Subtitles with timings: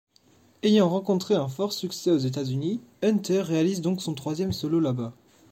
[0.63, 5.13] Ayant rencontré un fort succès aux États-Unis, Hunter réalise donc son troisième solo là-bas.